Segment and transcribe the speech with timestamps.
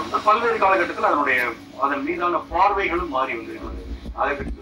[0.00, 1.38] வந்து பல்வேறு காலகட்டத்தில் அதனுடைய
[1.84, 3.80] அதன் மீதான பார்வைகளும் மாறி வந்திருக்கிறது.
[4.22, 4.52] அதை பற்றி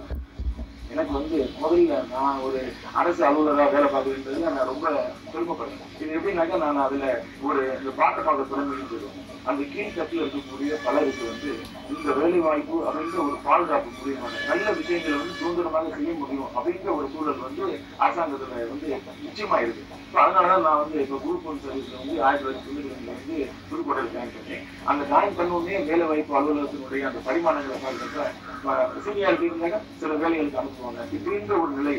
[0.91, 2.61] எனக்கு வந்து முதல்ல நான் ஒரு
[3.01, 4.87] அரசு அலுவலராக வேலை பார்க்குறதுன்றது நான் ரொம்ப
[5.32, 7.09] பெருமைப்படுறேன் இது எப்படின்னாக்கா நான் அதுல
[7.48, 9.18] ஒரு இந்த பாட்டை பார்க்க தொடங்கிட்டு சொல்லுவேன்
[9.50, 11.50] அந்த கீழ்கட்டில் இருக்கக்கூடிய பலருக்கு வந்து
[11.93, 17.07] இந்த வேலை வாய்ப்பு அப்படின்ற ஒரு பாதுகாப்பு முடியுமா நல்ல விஷயங்களை வந்து சுதந்திரமாக செய்ய முடியும் அப்படின்ற ஒரு
[17.14, 17.64] சூழல் வந்து
[18.04, 18.91] அரசாங்கத்துல வந்து
[19.25, 23.14] நிச்சயமா இருக்கு ஸோ அதனாலதான் நான் வந்து இப்போ குரூப் ஒன் சர்வீஸில் வந்து ஆயிரத்தி தொள்ளாயிரத்தி தொண்ணூற்றி ரெண்டுல
[23.14, 23.36] வந்து
[23.68, 24.62] புதுக்கோட்டையில் ஜாயின் பண்ணேன்.
[24.91, 31.52] அந்த ஜாயின் பண்ணுவோமே வேலை வாய்ப்பு அலுவலகத்தினுடைய அந்த பரிமாணங்களை பார்க்கறப்ப சீனியாரிட்டி இருந்தாங்க சில வேலைகளுக்கு அனுப்புவாங்க இப்படின்ற
[31.62, 31.97] ஒரு நிலை.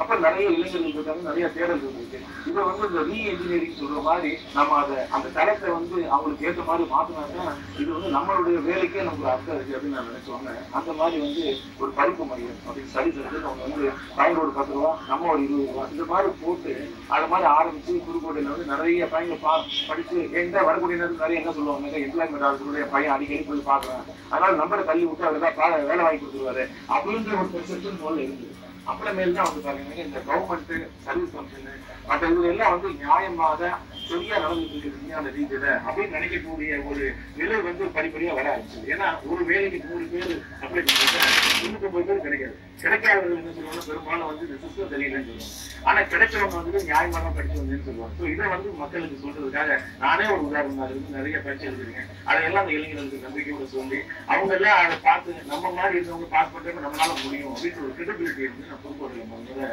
[0.00, 2.18] அப்ப நிறைய இளைஞர்கள் இருக்காங்க நிறைய தேடல்கள் இருக்கு.
[2.48, 6.84] இதை வந்து இந்த ரீ இன்ஜினியரிங் சொல்ற மாதிரி நம்ம அதை அந்த தரத்தை வந்து அவங்களுக்கு ஏற்ற மாதிரி
[6.90, 7.44] மாத்தினாக்கா
[7.80, 11.44] இது வந்து நம்மளுடைய வேலைக்கே நமக்கு அர்த்தம் இருக்கு அப்படின்னு நான் நினைச்சோங்க அந்த மாதிரி வந்து
[11.80, 13.86] ஒரு படிப்பு மையம் அப்படின்னு ஸ்டடிஸ் எடுத்து அவங்க வந்து
[14.18, 16.74] பையன் ஒரு பத்து ரூபா நம்ம ஒரு இருபது ரூபா இந்த மாதிரி போட்டு
[17.16, 19.54] அது மாதிரி ஆரம்பிச்சு புதுக்கோட்டையில வந்து நிறைய பையங்க பா
[19.88, 24.84] படிச்சு எங்க வரக்கூடிய நேரத்தில் நிறைய என்ன சொல்லுவாங்க எம்ப்ளாய்மெண்ட் ஆகிறதுடைய பையன் அடிக்கடி போய் பாக்குறேன் அதனால நம்மளை
[24.90, 26.62] தள்ளி விட்டு அவர் தான் வேலை வாங்கி கொடுத்துருவாரு.
[26.94, 28.54] அப்படின்ற ஒரு பெர்செப்ஷன் அளவு இருந்தது
[28.90, 30.68] அப்புறமேல் தான் வந்து பாத்தீங்கன்னா இந்த கவர்மெண்ட்
[31.06, 31.70] சர்வீஸ் கமிஷன்
[32.08, 33.70] மற்ற இதுல எல்லாம் வந்து நியாயமாக
[34.08, 37.04] சரியா நடந்துட்டு இருக்குது விஞ்ஞான ரீதியில அப்படின்னு நினைக்கக்கூடிய ஒரு
[37.38, 41.24] நிலை வந்து படிப்படியா வர ஆரம்பிச்சு ஏன்னா ஒரு வேலைக்கு நூறு பேர் அப்ளை பண்ணுறது
[41.56, 42.54] தொண்ணூத்தி பேர் கிடைக்காது.
[42.82, 43.82] கிடைக்காதவர்கள் என்ன சொல்லுவாங்க?
[43.88, 45.54] பெரும்பாலும் வந்து இந்த சிஸ்டம் தெரியலன்னு சொல்லுவாங்க.
[45.88, 48.14] ஆனா கிடைச்சவங்க வந்து நியாயமாக படிச்சு வந்தேன்னு சொல்லுவாங்க.
[48.18, 52.74] ஸோ இதை வந்து மக்களுக்கு சொல்றதுக்காக நானே ஒரு உதாரணமா அதுல இருந்து நிறைய பயிற்சி எடுத்திருக்கேன் அதையெல்லாம் அந்த
[52.78, 54.00] இளைஞர்களுக்கு நம்பிக்கையோட சொல்லி
[54.32, 58.70] அவங்க எல்லாம் அதை பார்த்து நம்ம மாதிரி இருந்தவங்க பாஸ் பண்றப்ப நம்மளால முடியும் அப்படின்னு ஒரு கிரெடிபிலிட்டி வந்து
[58.70, 59.66] நான் புதுக்கோட்டையில் முதல்ல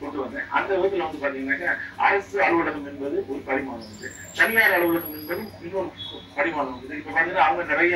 [0.00, 0.46] கொண்டு வந்தேன்.
[0.58, 1.70] அந்த விதத்துல வந்து பாத்தீங்கன்னாக்கா
[2.06, 4.08] அரசு அலுவலகம் என்பது ஒரு பரிமாணம் வந்து
[4.38, 5.90] தனியார் அலுவலகம் என்பது இன்னொரு
[6.36, 7.94] பரிமாணம் வந்து இப்ப பாத்தீங்கன்னா அவங்க நிறைய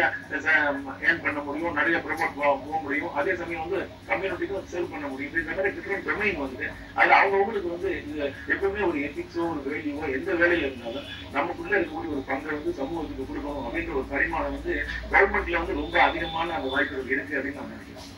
[1.07, 3.15] ஏர்ன் பண்ண முடியும் நிறைய ப்ரமோட் போக முடியும்.
[3.21, 5.37] அதே சமயம் வந்து கம்யூனிட்டிக்கும் சேவ் பண்ண முடியும்.
[5.43, 6.67] இந்த மாதிரி டிஃப்ரெண்ட் டொமைன் வந்து
[7.01, 8.19] அது அவங்கவுங்களுக்கு வந்து இது
[8.55, 11.07] எப்பவுமே ஒரு எத்திக்ஸோ ஒரு வேல்யூவோ எந்த வேலையில இருந்தாலும்
[11.71, 14.73] நமக்குள்ள இருக்கக்கூடிய ஒரு பங்கை வந்து சமூகத்துக்கு கொடுக்கணும் அப்படின்ற ஒரு பரிமாணம் வந்து
[15.13, 18.11] கவர்மெண்ட்ல வந்து ரொம்ப அதிகமான அந்த வாய்ப்புகள் இருக்கு அப்படின்னு நான் நினைக்கிறேன்.